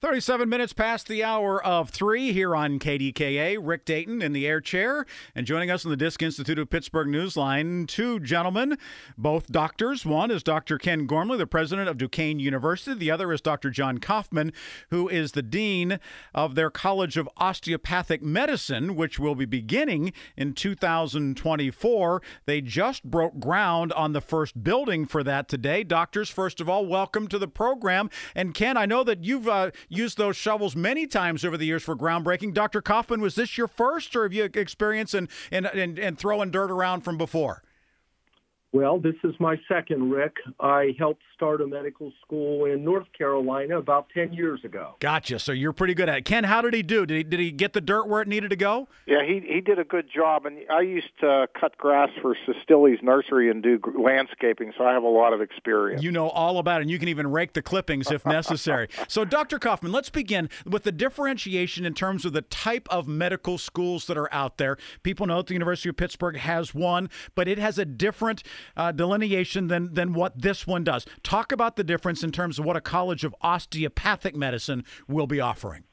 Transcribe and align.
37 0.00 0.48
minutes 0.48 0.72
past 0.72 1.08
the 1.08 1.22
hour 1.22 1.62
of 1.62 1.90
three 1.90 2.32
here 2.32 2.56
on 2.56 2.78
KDKA. 2.78 3.58
Rick 3.60 3.84
Dayton 3.84 4.22
in 4.22 4.32
the 4.32 4.46
air 4.46 4.58
chair. 4.58 5.04
And 5.34 5.46
joining 5.46 5.70
us 5.70 5.84
in 5.84 5.90
the 5.90 5.96
Disc 5.96 6.22
Institute 6.22 6.58
of 6.58 6.70
Pittsburgh 6.70 7.08
Newsline, 7.08 7.86
two 7.86 8.18
gentlemen, 8.18 8.78
both 9.18 9.48
doctors. 9.48 10.06
One 10.06 10.30
is 10.30 10.42
Dr. 10.42 10.78
Ken 10.78 11.06
Gormley, 11.06 11.36
the 11.36 11.46
president 11.46 11.90
of 11.90 11.98
Duquesne 11.98 12.38
University. 12.38 12.98
The 12.98 13.10
other 13.10 13.30
is 13.30 13.42
Dr. 13.42 13.68
John 13.68 13.98
Kaufman, 13.98 14.54
who 14.88 15.06
is 15.06 15.32
the 15.32 15.42
dean 15.42 16.00
of 16.34 16.54
their 16.54 16.70
College 16.70 17.18
of 17.18 17.28
Osteopathic 17.36 18.22
Medicine, 18.22 18.96
which 18.96 19.18
will 19.18 19.34
be 19.34 19.44
beginning 19.44 20.14
in 20.34 20.54
2024. 20.54 22.22
They 22.46 22.62
just 22.62 23.04
broke 23.04 23.38
ground 23.38 23.92
on 23.92 24.14
the 24.14 24.22
first 24.22 24.64
building 24.64 25.04
for 25.04 25.22
that 25.24 25.46
today. 25.46 25.84
Doctors, 25.84 26.30
first 26.30 26.58
of 26.58 26.70
all, 26.70 26.86
welcome 26.86 27.28
to 27.28 27.38
the 27.38 27.48
program. 27.48 28.08
And 28.34 28.54
Ken, 28.54 28.78
I 28.78 28.86
know 28.86 29.04
that 29.04 29.24
you've 29.24 29.46
uh, 29.46 29.72
used 29.90 30.16
those 30.16 30.36
shovels 30.36 30.74
many 30.74 31.06
times 31.06 31.44
over 31.44 31.58
the 31.58 31.66
years 31.66 31.82
for 31.82 31.94
groundbreaking. 31.94 32.54
Dr. 32.54 32.80
Kaufman, 32.80 33.20
was 33.20 33.34
this 33.34 33.58
your 33.58 33.68
first, 33.68 34.16
or 34.16 34.22
have 34.22 34.32
you 34.32 34.44
experience 34.44 35.12
in, 35.12 35.28
in, 35.50 35.66
in, 35.66 35.98
in 35.98 36.16
throwing 36.16 36.50
dirt 36.50 36.70
around 36.70 37.02
from 37.02 37.18
before? 37.18 37.62
Well, 38.72 39.00
this 39.00 39.16
is 39.24 39.34
my 39.40 39.56
second, 39.66 40.10
Rick. 40.10 40.36
I 40.60 40.94
helped 40.96 41.22
start 41.34 41.60
a 41.60 41.66
medical 41.66 42.12
school 42.24 42.66
in 42.66 42.84
North 42.84 43.06
Carolina 43.16 43.78
about 43.78 44.08
10 44.14 44.32
years 44.32 44.64
ago. 44.64 44.94
Gotcha. 45.00 45.40
So 45.40 45.50
you're 45.50 45.72
pretty 45.72 45.94
good 45.94 46.08
at 46.08 46.18
it. 46.18 46.24
Ken, 46.24 46.44
how 46.44 46.60
did 46.60 46.74
he 46.74 46.82
do? 46.82 47.04
Did 47.04 47.16
he, 47.16 47.22
did 47.24 47.40
he 47.40 47.50
get 47.50 47.72
the 47.72 47.80
dirt 47.80 48.06
where 48.06 48.22
it 48.22 48.28
needed 48.28 48.50
to 48.50 48.56
go? 48.56 48.86
Yeah, 49.06 49.24
he 49.26 49.40
he 49.40 49.60
did 49.60 49.80
a 49.80 49.84
good 49.84 50.06
job. 50.14 50.46
And 50.46 50.58
I 50.70 50.82
used 50.82 51.10
to 51.20 51.48
cut 51.58 51.76
grass 51.78 52.10
for 52.22 52.36
Sestili's 52.46 53.02
nursery 53.02 53.50
and 53.50 53.60
do 53.60 53.80
landscaping, 53.98 54.72
so 54.78 54.84
I 54.84 54.92
have 54.92 55.02
a 55.02 55.08
lot 55.08 55.32
of 55.32 55.40
experience. 55.40 56.02
You 56.02 56.12
know 56.12 56.28
all 56.28 56.58
about 56.58 56.80
it, 56.80 56.82
and 56.82 56.90
you 56.90 56.98
can 56.98 57.08
even 57.08 57.30
rake 57.30 57.54
the 57.54 57.62
clippings 57.62 58.12
if 58.12 58.24
necessary. 58.24 58.88
so, 59.08 59.24
Dr. 59.24 59.58
Kaufman, 59.58 59.90
let's 59.90 60.10
begin 60.10 60.48
with 60.64 60.84
the 60.84 60.92
differentiation 60.92 61.84
in 61.84 61.94
terms 61.94 62.24
of 62.24 62.32
the 62.32 62.42
type 62.42 62.86
of 62.90 63.08
medical 63.08 63.58
schools 63.58 64.06
that 64.06 64.16
are 64.16 64.32
out 64.32 64.58
there. 64.58 64.76
People 65.02 65.26
know 65.26 65.38
that 65.38 65.48
the 65.48 65.54
University 65.54 65.88
of 65.88 65.96
Pittsburgh 65.96 66.36
has 66.36 66.72
one, 66.72 67.10
but 67.34 67.48
it 67.48 67.58
has 67.58 67.78
a 67.78 67.84
different 67.84 68.44
uh, 68.76 68.92
delineation 68.92 69.68
than 69.68 69.94
than 69.94 70.12
what 70.12 70.40
this 70.40 70.66
one 70.66 70.84
does. 70.84 71.06
Talk 71.22 71.52
about 71.52 71.76
the 71.76 71.84
difference 71.84 72.22
in 72.22 72.32
terms 72.32 72.58
of 72.58 72.64
what 72.64 72.76
a 72.76 72.80
College 72.80 73.24
of 73.24 73.34
Osteopathic 73.40 74.36
Medicine 74.36 74.84
will 75.08 75.26
be 75.26 75.40
offering. 75.40 75.84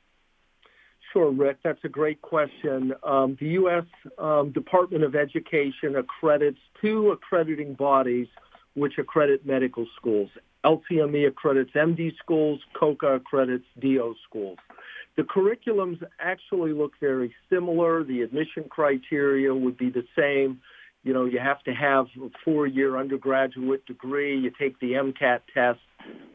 Sure, 1.13 1.31
Rick. 1.31 1.57
That's 1.63 1.83
a 1.83 1.89
great 1.89 2.21
question. 2.21 2.93
Um, 3.03 3.37
the 3.39 3.47
U.S. 3.49 3.85
Um, 4.17 4.51
Department 4.51 5.03
of 5.03 5.15
Education 5.15 5.95
accredits 5.95 6.59
two 6.81 7.11
accrediting 7.11 7.73
bodies 7.73 8.27
which 8.75 8.97
accredit 8.99 9.45
medical 9.45 9.87
schools. 9.95 10.29
LCME 10.63 11.27
accredits 11.27 11.71
MD 11.71 12.15
schools, 12.17 12.59
COCA 12.77 13.15
accredits 13.15 13.65
DO 13.79 14.15
schools. 14.27 14.57
The 15.15 15.23
curriculums 15.23 16.03
actually 16.19 16.73
look 16.73 16.91
very 16.99 17.33
similar. 17.49 18.03
The 18.03 18.21
admission 18.21 18.65
criteria 18.69 19.53
would 19.53 19.77
be 19.77 19.89
the 19.89 20.05
same 20.15 20.61
you 21.03 21.13
know, 21.13 21.25
you 21.25 21.39
have 21.39 21.63
to 21.63 21.73
have 21.73 22.07
a 22.21 22.29
four-year 22.43 22.97
undergraduate 22.97 23.85
degree. 23.85 24.37
You 24.37 24.51
take 24.59 24.79
the 24.79 24.93
MCAT 24.93 25.41
test. 25.53 25.79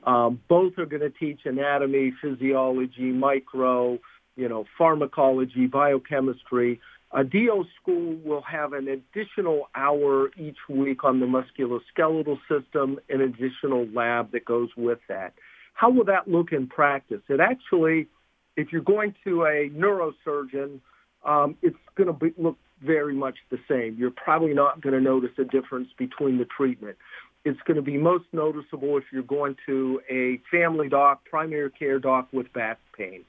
Um, 0.05 0.41
both 0.49 0.79
are 0.79 0.87
going 0.87 1.03
to 1.03 1.11
teach 1.11 1.41
anatomy, 1.45 2.13
physiology, 2.23 3.13
micro, 3.13 3.99
you 4.37 4.49
know, 4.49 4.65
pharmacology, 4.79 5.67
biochemistry. 5.67 6.81
A 7.15 7.23
DO 7.23 7.65
school 7.81 8.17
will 8.25 8.43
have 8.43 8.73
an 8.73 8.89
additional 8.89 9.69
hour 9.75 10.31
each 10.39 10.57
week 10.69 11.05
on 11.05 11.21
the 11.21 11.27
musculoskeletal 11.27 12.39
system, 12.49 12.99
an 13.11 13.21
additional 13.21 13.87
lab 13.95 14.33
that 14.33 14.47
goes 14.47 14.71
with 14.77 14.99
that. 15.09 15.35
How 15.75 15.91
will 15.91 16.05
that 16.05 16.29
look 16.29 16.53
in 16.53 16.67
practice? 16.67 17.21
It 17.29 17.41
actually, 17.41 18.09
if 18.57 18.73
you're 18.73 18.81
going 18.81 19.15
to 19.25 19.45
a 19.45 19.69
neurosurgeon, 19.71 20.81
um, 21.25 21.57
it's 21.61 21.77
going 21.97 22.19
to 22.19 22.33
look 22.39 22.57
very 22.85 23.15
much 23.15 23.37
the 23.51 23.59
same. 23.69 23.97
You're 23.99 24.11
probably 24.11 24.55
not 24.55 24.81
going 24.81 24.95
to 24.95 25.01
notice 25.01 25.31
a 25.39 25.45
difference 25.45 25.89
between 25.99 26.39
the 26.39 26.45
treatment. 26.45 26.97
It's 27.45 27.61
going 27.67 27.77
to 27.77 27.83
be 27.83 27.99
most 27.99 28.25
noticeable 28.33 28.97
if 28.99 29.05
you're 29.13 29.23
going 29.23 29.57
to 29.67 30.01
a 30.09 30.41
family 30.51 30.89
doc, 30.89 31.25
primary 31.29 31.71
care 31.71 31.99
doc 31.99 32.29
with 32.33 32.53
back 32.53 32.79
pain. 32.97 33.25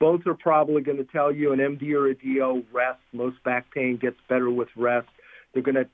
Both 0.00 0.26
are 0.26 0.34
probably 0.34 0.80
going 0.80 0.96
to 0.98 1.04
tell 1.04 1.30
you 1.30 1.52
an 1.52 1.58
MD 1.58 1.92
or 1.92 2.08
a 2.08 2.14
DO 2.14 2.64
rest. 2.72 3.00
Most 3.12 3.42
back 3.44 3.66
pain 3.74 3.98
gets 4.00 4.16
better 4.28 4.50
with 4.50 4.68
rest. 4.74 5.08
They're 5.52 5.62
going 5.62 5.74
to, 5.74 5.88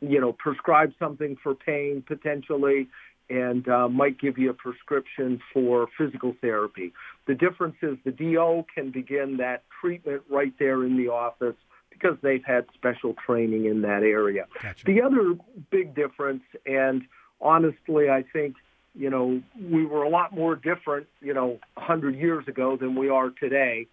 you 0.00 0.20
know, 0.20 0.32
prescribe 0.32 0.92
something 0.98 1.36
for 1.42 1.54
pain 1.54 2.02
potentially 2.06 2.88
and 3.30 3.68
uh, 3.68 3.88
might 3.88 4.18
give 4.18 4.38
you 4.38 4.50
a 4.50 4.54
prescription 4.54 5.40
for 5.52 5.86
physical 5.98 6.34
therapy. 6.40 6.92
The 7.26 7.34
difference 7.34 7.76
is 7.82 7.98
the 8.04 8.10
DO 8.10 8.64
can 8.74 8.90
begin 8.90 9.36
that 9.36 9.64
treatment 9.80 10.22
right 10.30 10.52
there 10.58 10.84
in 10.84 10.96
the 10.96 11.08
office 11.08 11.56
because 12.00 12.18
they've 12.22 12.44
had 12.44 12.66
special 12.74 13.14
training 13.14 13.66
in 13.66 13.82
that 13.82 14.02
area. 14.02 14.46
Gotcha. 14.62 14.84
The 14.84 15.02
other 15.02 15.34
big 15.70 15.94
difference, 15.94 16.42
and 16.66 17.02
honestly, 17.40 18.08
I 18.10 18.24
think, 18.32 18.56
you 18.94 19.10
know, 19.10 19.42
we 19.60 19.84
were 19.84 20.02
a 20.02 20.08
lot 20.08 20.34
more 20.34 20.56
different, 20.56 21.06
you 21.20 21.34
know, 21.34 21.58
100 21.74 22.16
years 22.16 22.46
ago 22.48 22.76
than 22.76 22.94
we 22.94 23.08
are 23.08 23.30
today. 23.30 23.86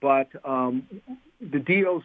But 0.00 0.28
um, 0.44 0.86
the 1.40 1.58
DO 1.58 2.02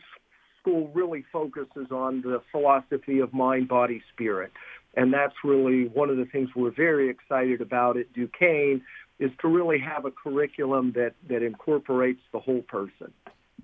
school 0.60 0.92
really 0.94 1.26
focuses 1.32 1.92
on 1.92 2.22
the 2.22 2.42
philosophy 2.52 3.20
of 3.20 3.34
mind, 3.34 3.68
body, 3.68 4.02
spirit. 4.14 4.52
And 4.94 5.14
that's 5.14 5.36
really 5.44 5.88
one 5.88 6.10
of 6.10 6.18
the 6.18 6.26
things 6.26 6.50
we're 6.56 6.72
very 6.72 7.10
excited 7.10 7.62
about 7.62 7.98
at 7.98 8.12
Duquesne 8.14 8.82
is 9.20 9.32
to 9.42 9.48
really 9.48 9.80
have 9.80 10.06
a 10.06 10.12
curriculum 10.12 10.92
that, 10.94 11.14
that 11.30 11.44
incorporates 11.44 12.22
the 12.34 12.40
whole 12.40 12.62
person. 12.62 13.14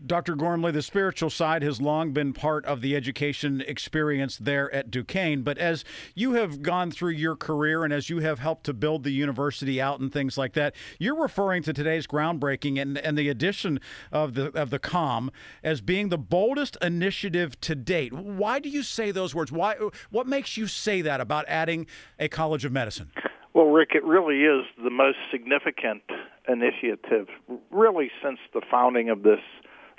Dr. 0.05 0.35
Gormley, 0.35 0.71
the 0.71 0.81
spiritual 0.81 1.29
side 1.29 1.63
has 1.63 1.81
long 1.81 2.11
been 2.11 2.31
part 2.31 2.65
of 2.65 2.81
the 2.81 2.95
education 2.95 3.61
experience 3.61 4.37
there 4.37 4.73
at 4.73 4.91
Duquesne. 4.91 5.41
But 5.41 5.57
as 5.57 5.83
you 6.13 6.33
have 6.33 6.61
gone 6.61 6.91
through 6.91 7.11
your 7.11 7.35
career 7.35 7.83
and 7.83 7.91
as 7.91 8.09
you 8.09 8.19
have 8.19 8.39
helped 8.39 8.65
to 8.65 8.73
build 8.73 9.03
the 9.03 9.11
university 9.11 9.81
out 9.81 9.99
and 9.99 10.11
things 10.11 10.37
like 10.37 10.53
that, 10.53 10.75
you're 10.99 11.19
referring 11.19 11.63
to 11.63 11.73
today's 11.73 12.05
groundbreaking 12.05 12.79
and, 12.79 12.97
and 12.97 13.17
the 13.17 13.29
addition 13.29 13.79
of 14.11 14.35
the 14.35 14.47
of 14.57 14.69
the 14.69 14.79
COM 14.79 15.31
as 15.63 15.81
being 15.81 16.09
the 16.09 16.17
boldest 16.17 16.77
initiative 16.81 17.59
to 17.61 17.75
date. 17.75 18.13
Why 18.13 18.59
do 18.59 18.69
you 18.69 18.83
say 18.83 19.11
those 19.11 19.33
words? 19.33 19.51
Why? 19.51 19.75
What 20.09 20.27
makes 20.27 20.57
you 20.57 20.67
say 20.67 21.01
that 21.01 21.19
about 21.19 21.45
adding 21.47 21.87
a 22.19 22.27
College 22.27 22.65
of 22.65 22.71
Medicine? 22.71 23.11
Well, 23.53 23.67
Rick, 23.67 23.89
it 23.95 24.03
really 24.03 24.43
is 24.43 24.65
the 24.83 24.91
most 24.91 25.17
significant 25.31 26.03
initiative, 26.47 27.27
really, 27.71 28.11
since 28.23 28.37
the 28.53 28.61
founding 28.69 29.09
of 29.09 29.23
this 29.23 29.39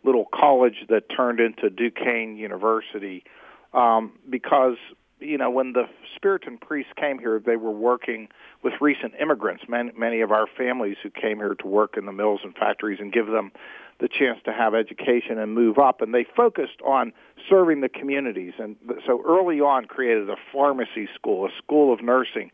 little 0.04 0.26
college 0.32 0.86
that 0.88 1.04
turned 1.14 1.40
into 1.40 1.70
Duquesne 1.70 2.36
University 2.36 3.24
um, 3.72 4.12
because 4.28 4.76
you 5.20 5.36
know 5.36 5.50
when 5.50 5.72
the 5.72 5.84
Spiritan 6.16 6.60
priests 6.60 6.92
came 6.96 7.18
here, 7.18 7.40
they 7.44 7.56
were 7.56 7.70
working 7.70 8.28
with 8.62 8.74
recent 8.80 9.14
immigrants, 9.20 9.64
many, 9.68 9.90
many 9.96 10.20
of 10.20 10.32
our 10.32 10.46
families 10.46 10.96
who 11.02 11.10
came 11.10 11.38
here 11.38 11.54
to 11.54 11.66
work 11.66 11.96
in 11.96 12.06
the 12.06 12.12
mills 12.12 12.40
and 12.42 12.54
factories 12.54 12.98
and 13.00 13.12
give 13.12 13.26
them 13.26 13.52
the 14.00 14.08
chance 14.08 14.38
to 14.44 14.52
have 14.52 14.74
education 14.74 15.38
and 15.38 15.54
move 15.54 15.78
up. 15.78 16.00
And 16.00 16.14
they 16.14 16.24
focused 16.36 16.80
on 16.86 17.12
serving 17.48 17.80
the 17.80 17.88
communities, 17.88 18.54
and 18.58 18.76
so 19.06 19.22
early 19.26 19.60
on 19.60 19.86
created 19.86 20.30
a 20.30 20.36
pharmacy 20.52 21.08
school, 21.14 21.46
a 21.46 21.50
school 21.58 21.92
of 21.92 22.02
nursing, 22.02 22.50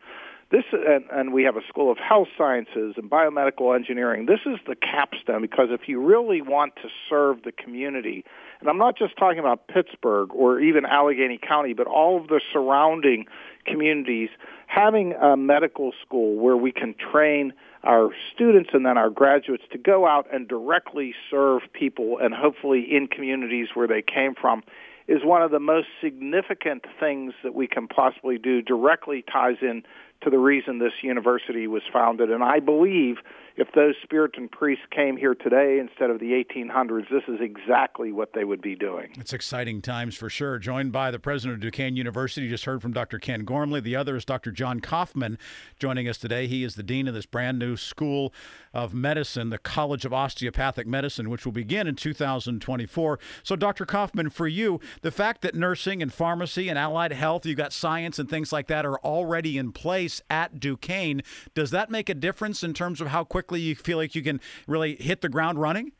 This 0.51 0.63
and, 0.71 1.05
and 1.11 1.33
we 1.33 1.43
have 1.43 1.55
a 1.57 1.65
school 1.67 1.91
of 1.91 1.97
health 1.97 2.27
sciences 2.37 2.93
and 2.97 3.09
biomedical 3.09 3.75
engineering. 3.75 4.27
This 4.27 4.41
is 4.45 4.59
the 4.67 4.75
capstone 4.75 5.41
because 5.41 5.69
if 5.71 5.87
you 5.87 5.99
really 5.99 6.41
want 6.41 6.75
to 6.77 6.89
serve 7.09 7.41
the 7.43 7.51
community, 7.51 8.23
and 8.59 8.69
I'm 8.69 8.77
not 8.77 8.95
just 8.95 9.17
talking 9.17 9.39
about 9.39 9.67
Pittsburgh 9.67 10.29
or 10.33 10.59
even 10.59 10.85
Allegheny 10.85 11.39
County, 11.39 11.73
but 11.73 11.87
all 11.87 12.21
of 12.21 12.27
the 12.27 12.41
surrounding 12.53 13.25
communities, 13.65 14.29
having 14.67 15.13
a 15.13 15.35
medical 15.35 15.93
school 16.05 16.35
where 16.35 16.57
we 16.57 16.71
can 16.71 16.93
train 17.11 17.51
our 17.83 18.09
students 18.33 18.69
and 18.73 18.85
then 18.85 18.99
our 18.99 19.09
graduates 19.09 19.63
to 19.71 19.79
go 19.79 20.07
out 20.07 20.27
and 20.31 20.47
directly 20.47 21.15
serve 21.29 21.61
people 21.73 22.19
and 22.21 22.35
hopefully 22.35 22.81
in 22.81 23.07
communities 23.07 23.69
where 23.73 23.87
they 23.87 24.03
came 24.03 24.35
from 24.39 24.61
is 25.07 25.19
one 25.23 25.41
of 25.41 25.51
the 25.51 25.59
most 25.59 25.87
significant 26.01 26.85
things 26.99 27.33
that 27.43 27.53
we 27.53 27.67
can 27.67 27.87
possibly 27.87 28.37
do 28.37 28.61
directly 28.61 29.23
ties 29.31 29.57
in 29.61 29.83
to 30.23 30.29
the 30.29 30.39
reason 30.39 30.79
this 30.79 31.03
university 31.03 31.67
was 31.67 31.83
founded 31.91 32.31
and 32.31 32.43
I 32.43 32.59
believe 32.59 33.17
if 33.57 33.71
those 33.73 33.95
Spiritan 34.05 34.51
priests 34.51 34.83
came 34.91 35.15
here 35.15 35.33
today 35.33 35.79
instead 35.79 36.09
of 36.09 36.19
the 36.19 36.31
1800s, 36.31 37.09
this 37.09 37.23
is 37.27 37.39
exactly 37.39 38.11
what 38.11 38.33
they 38.33 38.43
would 38.43 38.61
be 38.61 38.75
doing. 38.75 39.13
It's 39.17 39.31
exciting 39.31 39.81
times 39.81 40.15
for 40.15 40.29
sure. 40.29 40.59
Joined 40.59 40.91
by 40.91 41.09
the 41.09 41.19
president 41.19 41.55
of 41.55 41.61
Duquesne 41.61 41.95
University, 41.95 42.49
just 42.49 42.65
heard 42.65 42.81
from 42.81 42.91
Dr. 42.91 43.17
Ken 43.17 43.45
Gormley. 43.45 43.79
The 43.79 43.95
other 43.95 44.17
is 44.17 44.25
Dr. 44.25 44.51
John 44.51 44.81
Kaufman 44.81 45.37
joining 45.79 46.09
us 46.09 46.17
today. 46.17 46.47
He 46.47 46.65
is 46.65 46.75
the 46.75 46.83
dean 46.83 47.07
of 47.07 47.13
this 47.13 47.25
brand 47.25 47.57
new 47.57 47.77
school 47.77 48.33
of 48.73 48.93
medicine, 48.93 49.51
the 49.51 49.57
College 49.57 50.03
of 50.03 50.13
Osteopathic 50.13 50.85
Medicine, 50.85 51.29
which 51.29 51.45
will 51.45 51.53
begin 51.53 51.87
in 51.87 51.95
2024. 51.95 53.19
So, 53.41 53.55
Dr. 53.55 53.85
Kaufman, 53.85 54.29
for 54.31 54.47
you, 54.47 54.81
the 55.01 55.11
fact 55.11 55.41
that 55.41 55.55
nursing 55.55 56.01
and 56.01 56.13
pharmacy 56.13 56.69
and 56.69 56.77
allied 56.77 57.13
health, 57.13 57.45
you've 57.45 57.57
got 57.57 57.73
science 57.73 58.19
and 58.19 58.29
things 58.29 58.51
like 58.51 58.67
that 58.67 58.85
are 58.85 58.99
already 58.99 59.57
in 59.57 59.71
place 59.71 60.21
at 60.29 60.59
Duquesne, 60.59 61.21
does 61.53 61.71
that 61.71 61.89
make 61.89 62.09
a 62.09 62.13
difference 62.13 62.63
in 62.63 62.73
terms 62.73 63.01
of 63.01 63.07
how 63.07 63.23
quickly 63.23 63.59
you 63.59 63.75
feel 63.75 63.97
like 63.97 64.15
you 64.15 64.21
can 64.21 64.39
really 64.67 64.95
hit 64.95 65.21
the 65.21 65.29
ground 65.29 65.59
running? 65.59 65.91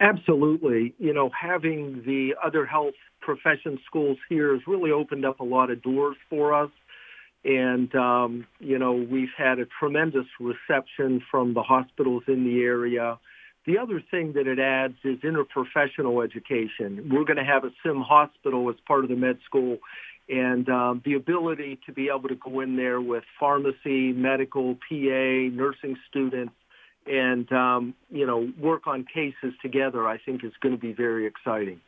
Absolutely. 0.00 0.94
You 0.98 1.14
know, 1.14 1.30
having 1.38 2.02
the 2.04 2.34
other 2.44 2.66
health 2.66 2.94
profession 3.20 3.78
schools 3.86 4.18
here 4.28 4.52
has 4.52 4.60
really 4.66 4.90
opened 4.90 5.24
up 5.24 5.40
a 5.40 5.44
lot 5.44 5.70
of 5.70 5.82
doors 5.82 6.16
for 6.28 6.52
us. 6.52 6.70
And, 7.44 7.94
um, 7.94 8.46
you 8.58 8.78
know, 8.78 8.92
we've 8.92 9.32
had 9.36 9.58
a 9.58 9.66
tremendous 9.78 10.26
reception 10.40 11.22
from 11.30 11.54
the 11.54 11.62
hospitals 11.62 12.22
in 12.26 12.44
the 12.44 12.62
area. 12.62 13.18
The 13.66 13.78
other 13.78 14.02
thing 14.10 14.34
that 14.34 14.46
it 14.46 14.58
adds 14.58 14.96
is 15.04 15.18
interprofessional 15.20 16.22
education. 16.22 17.10
We're 17.10 17.24
going 17.24 17.38
to 17.38 17.44
have 17.44 17.64
a 17.64 17.70
sim 17.82 18.00
hospital 18.00 18.68
as 18.68 18.76
part 18.86 19.04
of 19.04 19.10
the 19.10 19.16
med 19.16 19.38
school 19.46 19.78
and 20.28 20.68
um, 20.68 21.02
the 21.04 21.14
ability 21.14 21.78
to 21.86 21.92
be 21.92 22.08
able 22.08 22.28
to 22.28 22.34
go 22.34 22.60
in 22.60 22.76
there 22.76 23.00
with 23.00 23.24
pharmacy, 23.38 24.12
medical, 24.12 24.74
PA, 24.74 25.50
nursing 25.52 25.96
students, 26.08 26.54
and 27.06 27.50
um, 27.52 27.94
you 28.10 28.26
know 28.26 28.50
work 28.58 28.86
on 28.86 29.04
cases 29.04 29.52
together, 29.60 30.06
I 30.06 30.18
think 30.18 30.44
is 30.44 30.52
going 30.60 30.74
to 30.74 30.80
be 30.80 30.92
very 30.92 31.26
exciting. 31.26 31.80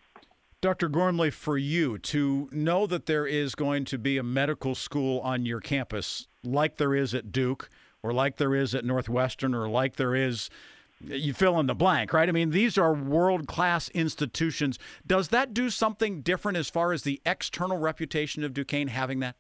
Dr. 0.60 0.88
Gormley, 0.88 1.30
for 1.30 1.56
you 1.56 1.98
to 1.98 2.48
know 2.50 2.86
that 2.86 3.06
there 3.06 3.26
is 3.26 3.54
going 3.54 3.84
to 3.86 3.98
be 3.98 4.18
a 4.18 4.22
medical 4.22 4.74
school 4.74 5.20
on 5.20 5.46
your 5.46 5.60
campus, 5.60 6.26
like 6.42 6.76
there 6.76 6.94
is 6.94 7.14
at 7.14 7.30
Duke, 7.30 7.68
or 8.02 8.12
like 8.12 8.36
there 8.36 8.54
is 8.54 8.74
at 8.74 8.84
Northwestern, 8.84 9.54
or 9.54 9.68
like 9.68 9.96
there 9.96 10.14
is 10.14 10.50
you 11.00 11.34
fill 11.34 11.58
in 11.60 11.66
the 11.66 11.74
blank, 11.74 12.12
right? 12.12 12.28
I 12.28 12.32
mean, 12.32 12.50
these 12.50 12.78
are 12.78 12.92
world 12.92 13.46
class 13.46 13.88
institutions. 13.90 14.78
Does 15.06 15.28
that 15.28 15.52
do 15.54 15.70
something 15.70 16.22
different 16.22 16.58
as 16.58 16.70
far 16.70 16.92
as 16.92 17.02
the 17.02 17.20
external 17.26 17.78
reputation 17.78 18.44
of 18.44 18.54
Duquesne 18.54 18.88
having 18.88 19.20
that? 19.20 19.36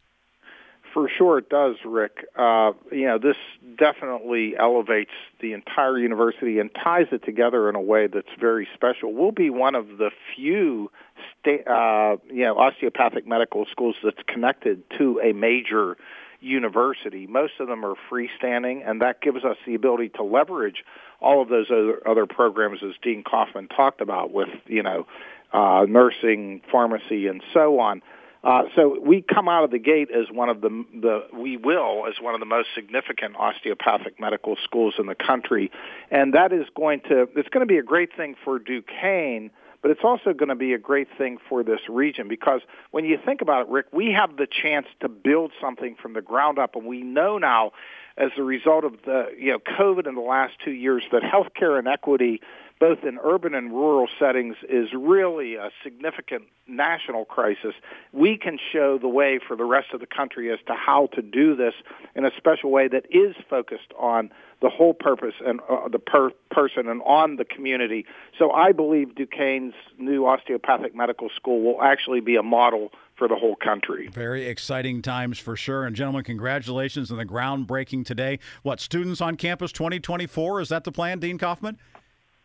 For 0.92 1.10
sure, 1.10 1.36
it 1.38 1.50
does, 1.50 1.76
Rick. 1.84 2.24
Uh, 2.36 2.72
you 2.90 3.04
know, 3.04 3.18
this 3.18 3.36
definitely 3.78 4.56
elevates 4.56 5.10
the 5.40 5.52
entire 5.52 5.98
university 5.98 6.58
and 6.58 6.70
ties 6.74 7.08
it 7.12 7.22
together 7.22 7.68
in 7.68 7.74
a 7.74 7.80
way 7.80 8.06
that's 8.06 8.30
very 8.40 8.66
special. 8.72 9.12
We'll 9.12 9.30
be 9.30 9.50
one 9.50 9.74
of 9.74 9.98
the 9.98 10.10
few, 10.34 10.90
sta- 11.38 11.70
uh, 11.70 12.16
you 12.32 12.44
know, 12.44 12.56
osteopathic 12.56 13.26
medical 13.26 13.66
schools 13.70 13.96
that's 14.02 14.22
connected 14.26 14.84
to 14.96 15.20
a 15.22 15.34
major 15.34 15.98
university. 16.46 17.26
Most 17.26 17.54
of 17.60 17.68
them 17.68 17.84
are 17.84 17.94
freestanding, 18.10 18.88
and 18.88 19.02
that 19.02 19.20
gives 19.20 19.44
us 19.44 19.56
the 19.66 19.74
ability 19.74 20.10
to 20.10 20.22
leverage 20.22 20.84
all 21.20 21.42
of 21.42 21.48
those 21.48 21.66
other, 21.70 22.00
other 22.08 22.26
programs, 22.26 22.80
as 22.82 22.92
Dean 23.02 23.22
Kaufman 23.22 23.68
talked 23.68 24.00
about, 24.00 24.32
with 24.32 24.48
you 24.66 24.82
know, 24.82 25.06
uh, 25.52 25.84
nursing, 25.88 26.62
pharmacy, 26.70 27.26
and 27.26 27.42
so 27.52 27.78
on. 27.80 28.02
Uh, 28.44 28.62
so 28.76 28.96
we 29.00 29.22
come 29.22 29.48
out 29.48 29.64
of 29.64 29.72
the 29.72 29.78
gate 29.78 30.08
as 30.10 30.30
one 30.30 30.48
of 30.48 30.60
the, 30.60 30.84
the 30.94 31.26
we 31.36 31.56
will 31.56 32.04
as 32.06 32.14
one 32.20 32.32
of 32.32 32.38
the 32.38 32.46
most 32.46 32.68
significant 32.76 33.34
osteopathic 33.36 34.20
medical 34.20 34.56
schools 34.62 34.94
in 34.98 35.06
the 35.06 35.16
country, 35.16 35.70
and 36.12 36.34
that 36.34 36.52
is 36.52 36.66
going 36.76 37.00
to 37.00 37.28
it's 37.34 37.48
going 37.48 37.66
to 37.66 37.72
be 37.72 37.78
a 37.78 37.82
great 37.82 38.14
thing 38.16 38.36
for 38.44 38.60
Duquesne 38.60 39.50
but 39.82 39.90
it's 39.90 40.00
also 40.04 40.32
going 40.32 40.48
to 40.48 40.54
be 40.54 40.72
a 40.72 40.78
great 40.78 41.08
thing 41.16 41.38
for 41.48 41.62
this 41.62 41.80
region 41.88 42.28
because 42.28 42.60
when 42.90 43.04
you 43.04 43.18
think 43.24 43.40
about 43.42 43.62
it, 43.62 43.68
Rick, 43.68 43.86
we 43.92 44.12
have 44.12 44.36
the 44.36 44.46
chance 44.46 44.86
to 45.00 45.08
build 45.08 45.52
something 45.60 45.96
from 46.00 46.12
the 46.12 46.22
ground 46.22 46.58
up, 46.58 46.76
and 46.76 46.86
we 46.86 47.02
know 47.02 47.38
now 47.38 47.72
as 48.16 48.30
a 48.38 48.42
result 48.42 48.84
of 48.84 48.94
the 49.04 49.26
you 49.38 49.52
know 49.52 49.58
COVID 49.58 50.06
in 50.06 50.14
the 50.14 50.20
last 50.20 50.54
two 50.64 50.72
years 50.72 51.02
that 51.12 51.22
healthcare 51.22 51.78
inequity 51.78 52.40
both 52.78 53.04
in 53.04 53.18
urban 53.24 53.54
and 53.54 53.70
rural 53.70 54.08
settings 54.18 54.56
is 54.68 54.88
really 54.94 55.54
a 55.54 55.70
significant 55.82 56.44
national 56.66 57.24
crisis. 57.24 57.74
We 58.12 58.36
can 58.36 58.58
show 58.72 58.98
the 58.98 59.08
way 59.08 59.38
for 59.38 59.56
the 59.56 59.64
rest 59.64 59.88
of 59.94 60.00
the 60.00 60.06
country 60.06 60.52
as 60.52 60.58
to 60.66 60.74
how 60.74 61.08
to 61.14 61.22
do 61.22 61.56
this 61.56 61.74
in 62.14 62.24
a 62.24 62.30
special 62.36 62.70
way 62.70 62.88
that 62.88 63.06
is 63.10 63.34
focused 63.48 63.92
on 63.98 64.30
the 64.60 64.68
whole 64.68 64.94
purpose 64.94 65.34
and 65.44 65.60
uh, 65.70 65.88
the 65.88 65.98
per- 65.98 66.32
person 66.50 66.88
and 66.88 67.02
on 67.02 67.36
the 67.36 67.44
community. 67.44 68.04
So 68.38 68.50
I 68.50 68.72
believe 68.72 69.14
Duquesne's 69.14 69.74
new 69.98 70.26
osteopathic 70.26 70.94
medical 70.94 71.28
school 71.34 71.62
will 71.62 71.82
actually 71.82 72.20
be 72.20 72.36
a 72.36 72.42
model 72.42 72.90
for 73.16 73.28
the 73.28 73.36
whole 73.36 73.56
country. 73.56 74.08
Very 74.08 74.46
exciting 74.46 75.00
times 75.00 75.38
for 75.38 75.56
sure. 75.56 75.84
And 75.84 75.96
gentlemen, 75.96 76.24
congratulations 76.24 77.10
on 77.10 77.16
the 77.16 77.24
groundbreaking 77.24 78.04
today. 78.04 78.38
What 78.62 78.80
students 78.80 79.22
on 79.22 79.36
campus 79.36 79.72
2024 79.72 80.60
is 80.60 80.68
that 80.68 80.84
the 80.84 80.92
plan, 80.92 81.18
Dean 81.18 81.38
Kaufman? 81.38 81.78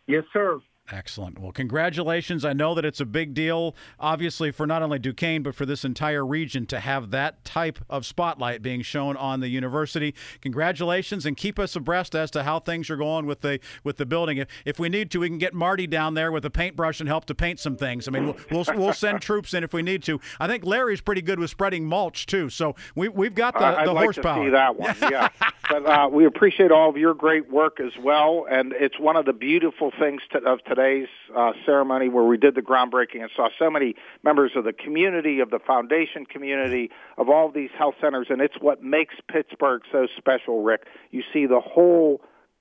Yes, 0.06 0.24
sir. 0.32 0.60
Excellent. 0.90 1.38
Well, 1.38 1.52
congratulations. 1.52 2.44
I 2.44 2.52
know 2.52 2.74
that 2.74 2.84
it's 2.84 3.00
a 3.00 3.06
big 3.06 3.34
deal, 3.34 3.74
obviously, 4.00 4.50
for 4.50 4.66
not 4.66 4.82
only 4.82 4.98
Duquesne, 4.98 5.42
but 5.42 5.54
for 5.54 5.64
this 5.64 5.84
entire 5.84 6.26
region 6.26 6.66
to 6.66 6.80
have 6.80 7.12
that 7.12 7.44
type 7.44 7.78
of 7.88 8.04
spotlight 8.04 8.62
being 8.62 8.82
shown 8.82 9.16
on 9.16 9.38
the 9.40 9.48
university. 9.48 10.12
Congratulations, 10.40 11.24
and 11.24 11.36
keep 11.36 11.58
us 11.58 11.76
abreast 11.76 12.16
as 12.16 12.32
to 12.32 12.42
how 12.42 12.58
things 12.58 12.90
are 12.90 12.96
going 12.96 13.26
with 13.26 13.42
the 13.42 13.60
with 13.84 13.96
the 13.96 14.04
building. 14.04 14.38
If, 14.38 14.48
if 14.64 14.78
we 14.80 14.88
need 14.88 15.10
to, 15.12 15.20
we 15.20 15.28
can 15.28 15.38
get 15.38 15.54
Marty 15.54 15.86
down 15.86 16.14
there 16.14 16.32
with 16.32 16.44
a 16.44 16.50
paintbrush 16.50 16.98
and 16.98 17.08
help 17.08 17.26
to 17.26 17.34
paint 17.34 17.60
some 17.60 17.76
things. 17.76 18.08
I 18.08 18.10
mean, 18.10 18.26
we'll, 18.26 18.36
we'll, 18.50 18.76
we'll 18.76 18.92
send 18.92 19.22
troops 19.22 19.54
in 19.54 19.62
if 19.62 19.72
we 19.72 19.82
need 19.82 20.02
to. 20.02 20.20
I 20.40 20.48
think 20.48 20.64
Larry's 20.64 21.00
pretty 21.00 21.22
good 21.22 21.38
with 21.38 21.48
spreading 21.48 21.86
mulch, 21.86 22.26
too. 22.26 22.50
So 22.50 22.74
we, 22.96 23.08
we've 23.08 23.36
got 23.36 23.54
the, 23.54 23.64
I'd 23.64 23.86
the 23.86 23.92
like 23.92 24.04
horsepower. 24.04 24.42
To 24.42 24.48
see 24.48 24.50
that 24.50 24.76
one, 24.76 24.96
yeah. 25.00 25.28
but 25.70 25.86
uh, 25.86 26.08
we 26.12 26.26
appreciate 26.26 26.72
all 26.72 26.90
of 26.90 26.96
your 26.96 27.14
great 27.14 27.50
work 27.50 27.78
as 27.78 27.92
well, 28.02 28.46
and 28.50 28.72
it's 28.72 28.98
one 28.98 29.16
of 29.16 29.26
the 29.26 29.32
beautiful 29.32 29.92
things 29.98 30.20
to, 30.32 30.38
of 30.38 30.58
today's 30.74 31.08
uh, 31.36 31.52
ceremony 31.66 32.08
where 32.08 32.24
we 32.24 32.36
did 32.36 32.54
the 32.54 32.62
groundbreaking 32.62 33.20
and 33.20 33.30
saw 33.34 33.48
so 33.58 33.70
many 33.70 33.94
members 34.22 34.52
of 34.56 34.64
the 34.64 34.72
community, 34.72 35.40
of 35.40 35.50
the 35.50 35.58
foundation 35.58 36.24
community, 36.24 36.90
of 37.18 37.28
all 37.28 37.48
of 37.48 37.54
these 37.54 37.70
health 37.76 37.94
centers, 38.00 38.26
and 38.30 38.40
it's 38.40 38.56
what 38.60 38.82
makes 38.82 39.14
Pittsburgh 39.30 39.82
so 39.90 40.06
special, 40.16 40.62
Rick. 40.62 40.86
You 41.10 41.22
see 41.32 41.46
the 41.46 41.60
whole 41.60 42.20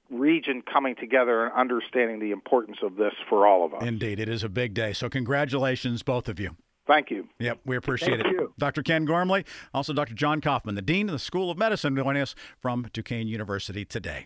region 0.09 0.61
coming 0.61 0.95
together 0.95 1.45
and 1.45 1.53
understanding 1.53 2.19
the 2.19 2.31
importance 2.31 2.77
of 2.83 2.95
this 2.97 3.13
for 3.29 3.47
all 3.47 3.65
of 3.65 3.73
us. 3.73 3.83
Indeed, 3.83 4.19
it 4.19 4.27
is 4.27 4.43
a 4.43 4.49
big 4.49 4.73
day. 4.73 4.93
So 4.93 5.09
congratulations, 5.09 6.03
both 6.03 6.27
of 6.27 6.39
you. 6.39 6.55
Thank 6.87 7.11
you. 7.11 7.29
Yep, 7.39 7.59
we 7.65 7.77
appreciate 7.77 8.21
Thank 8.21 8.25
it. 8.25 8.31
You. 8.31 8.53
Dr. 8.57 8.83
Ken 8.83 9.05
Gormley, 9.05 9.45
also 9.73 9.93
Dr. 9.93 10.13
John 10.13 10.41
Kaufman, 10.41 10.75
the 10.75 10.81
Dean 10.81 11.07
of 11.07 11.13
the 11.13 11.19
School 11.19 11.49
of 11.49 11.57
Medicine, 11.57 11.95
joining 11.95 12.21
us 12.21 12.35
from 12.59 12.87
Duquesne 12.91 13.27
University 13.27 13.85
today. 13.85 14.25